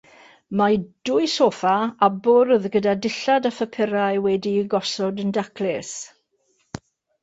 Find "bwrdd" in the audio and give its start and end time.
2.29-2.67